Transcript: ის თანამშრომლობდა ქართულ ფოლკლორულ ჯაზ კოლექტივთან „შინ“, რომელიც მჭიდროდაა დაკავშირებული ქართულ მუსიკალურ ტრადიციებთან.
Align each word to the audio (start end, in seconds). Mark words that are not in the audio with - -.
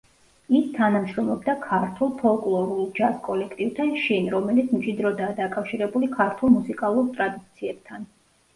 ის 0.59 0.69
თანამშრომლობდა 0.77 1.53
ქართულ 1.65 2.13
ფოლკლორულ 2.21 2.87
ჯაზ 3.01 3.21
კოლექტივთან 3.29 3.93
„შინ“, 4.07 4.31
რომელიც 4.37 4.75
მჭიდროდაა 4.79 5.37
დაკავშირებული 5.43 6.13
ქართულ 6.19 6.53
მუსიკალურ 6.59 7.15
ტრადიციებთან. 7.21 8.13